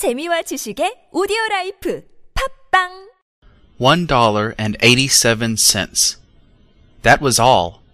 [0.00, 3.10] 재미와 지식의 오디오 라이프 팟빵
[3.78, 6.18] one dollar and eighty-seven cents.
[7.02, 7.84] That was all,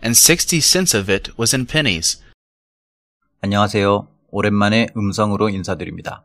[0.00, 2.22] and sixty cents of it was in pennies.
[3.40, 4.06] 안녕하세요.
[4.30, 6.22] 오랜만에 음성으로 인사드립니다.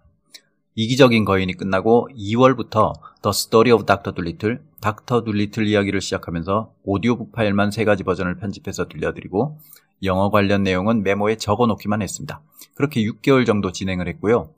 [0.76, 2.94] 이기적인 거인이 끝나고 2월부터
[3.24, 4.14] The Story of Dr.
[4.14, 9.58] Dolittle, 닥터 둘리틀 이야기를 시작하면서 오디오북 파일만 세 가지 버전을 편집해서 들려드리고
[10.04, 12.44] 영어 관련 내용은 메모에 적어 놓기만 했습니다.
[12.76, 14.54] 그렇게 6개월 정도 진행을 했고요.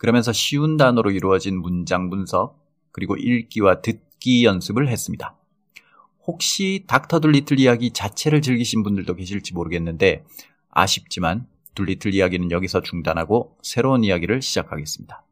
[0.00, 2.58] 그러면서 쉬운 단어로 이루어진 문장 분석,
[2.90, 5.36] 그리고 읽기와 듣기 연습을 했습니다.
[6.26, 10.24] 혹시 닥터 둘리틀 이야기 자체를 즐기신 분들도 계실지 모르겠는데
[10.70, 15.22] 아쉽지만 둘리틀 이야기는 여기서 중단하고 새로운 이야기를 시작하겠습니다.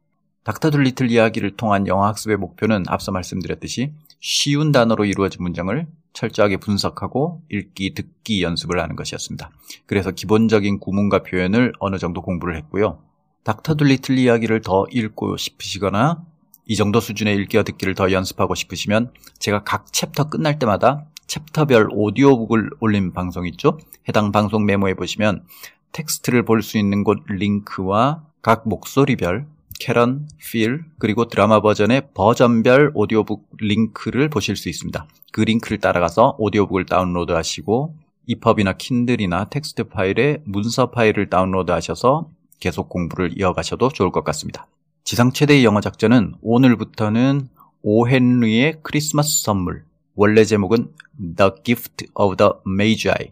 [0.43, 7.41] 닥터 둘리틀 이야기를 통한 영어 학습의 목표는 앞서 말씀드렸듯이 쉬운 단어로 이루어진 문장을 철저하게 분석하고
[7.49, 9.49] 읽기, 듣기 연습을 하는 것이었습니다.
[9.87, 13.08] 그래서 기본적인 구문과 표현을 어느 정도 공부를 했고요.
[13.49, 16.21] 닥터 둘리틀 이야기를 더 읽고 싶으시거나
[16.67, 22.69] 이 정도 수준의 읽기와 듣기를 더 연습하고 싶으시면 제가 각 챕터 끝날 때마다 챕터별 오디오북을
[22.79, 23.79] 올린 방송 있죠?
[24.07, 25.45] 해당 방송 메모에 보시면
[25.93, 29.47] 텍스트를 볼 수 있는 곳 링크와 각 목소리별
[29.79, 35.07] 캐런, 필, 그리고 드라마 버전의 버전별 오디오북 링크를 보실 수 있습니다.
[35.31, 37.95] 그 링크를 따라가서 오디오북을 다운로드 하시고
[38.27, 44.67] EPUB이나 Kindle이나 텍스트 파일에 문서 파일을 다운로드 하셔서 계속 공부를 이어가셔도 좋을 것 같습니다.
[45.03, 47.47] 지상 최대의 영어 작전은 오늘부터는
[47.81, 49.85] 오 헨리의 크리스마스 선물,
[50.15, 50.91] 원래 제목은
[51.37, 53.31] The Gift of the Magi,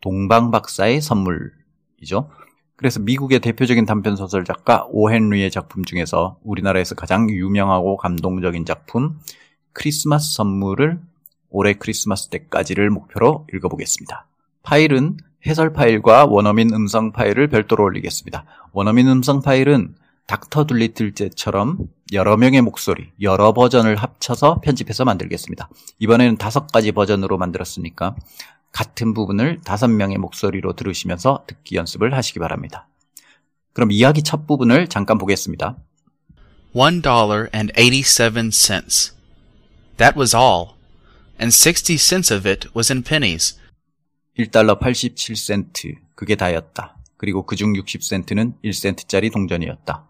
[0.00, 2.30] 동방 박사의 선물이죠.
[2.76, 9.18] 그래서 미국의 대표적인 단편 소설 작가 오 헨리의 작품 중에서 우리나라에서 가장 유명하고 감동적인 작품
[9.72, 11.00] 크리스마스 선물을
[11.50, 14.26] 올해 크리스마스 때까지를 목표로 읽어보겠습니다.
[14.64, 18.44] 파일은 해설 파일과 원어민 음성 파일을 별도로 올리겠습니다.
[18.72, 19.94] 원어민 음성 파일은
[20.26, 21.78] 닥터 둘리틀제처럼
[22.12, 25.68] 여러 명의 목소리, 여러 버전을 합쳐서 편집해서 만들겠습니다.
[25.98, 28.16] 이번에는 다섯 가지 버전으로 만들었으니까
[28.72, 32.88] 같은 부분을 다섯 명의 목소리로 들으시면서 듣기 연습을 하시기 바랍니다.
[33.74, 35.76] 그럼 이야기 첫 부분을 잠깐 보겠습니다.
[36.72, 39.14] One dollar and eighty-seven cents.
[39.98, 40.70] That was all,
[41.38, 43.60] and sixty cents of it was in pennies.
[44.38, 46.96] 1달러 87센트, 그게 다였다.
[47.16, 50.08] 그리고 그중 60센트는 1센트짜리 동전이었다.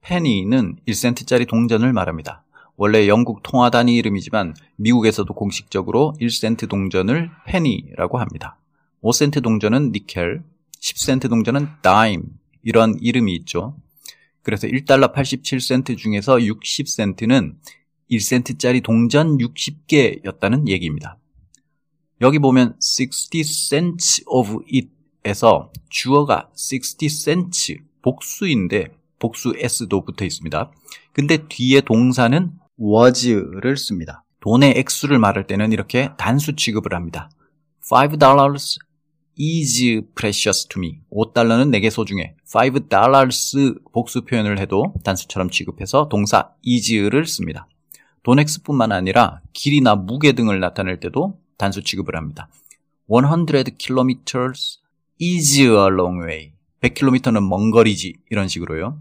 [0.00, 2.44] 페니는 1센트짜리 동전을 말합니다.
[2.76, 8.56] 원래 영국 통화 단위 이름이지만 미국에서도 공식적으로 1센트 동전을 페니라고 합니다.
[9.02, 10.42] 5센트 동전은 니켈,
[10.80, 12.24] 10센트 동전은 다임
[12.62, 13.76] 이런 이름이 있죠.
[14.42, 17.54] 그래서 1달러 87센트 중에서 60센트는
[18.10, 21.18] 1센트짜리 동전 60개였다는 얘기입니다.
[22.22, 30.70] 여기 보면 60 cents of it에서 주어가 60 cents 복수인데 복수 s도 붙어 있습니다.
[31.12, 34.22] 근데 뒤에 동사는 was를 씁니다.
[34.38, 37.28] 돈의 액수를 말할 때는 이렇게 단수 취급을 합니다.
[37.90, 38.78] 5 dollars
[39.36, 41.00] is precious to me.
[41.10, 42.36] 5달러는 내게 소중해.
[42.54, 47.66] 5 dollars 복수 표현을 해도 단수처럼 취급해서 동사 is를 씁니다.
[48.22, 52.48] 돈 액수뿐만 아니라 길이나 무게 등을 나타낼 때도 단수 취급을 합니다.
[53.08, 54.80] 100 kilometers
[55.20, 56.52] is a long way.
[56.80, 58.14] 100km는 먼 거리지.
[58.30, 58.98] 이런 식으로요.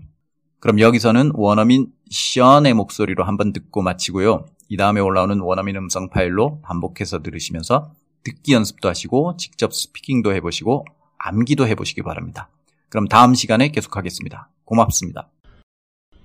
[0.60, 4.46] 그럼 여기서는 원어민 션의 목소리로 한번 듣고 마치고요.
[4.70, 7.92] 이 다음에 올라오는 원어민 음성 파일로 반복해서 들으시면서
[8.24, 10.86] 듣기 연습도 하시고 직접 스피킹도 해보시고
[11.18, 12.50] 암기도 해보시기 바랍니다.
[12.90, 14.50] 그럼 다음 시간에 계속하겠습니다.
[14.66, 15.30] 고맙습니다.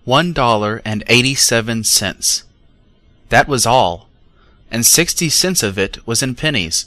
[0.06, 2.46] One dollar and eighty-seven cents.
[3.30, 4.05] That was all,
[4.70, 6.86] and sixty cents of it was in pennies.